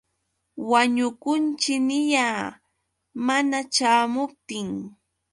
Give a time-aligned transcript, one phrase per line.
[0.69, 2.45] Wañukunćhi niyaa.
[3.25, 4.69] Mana ćhaamuptin.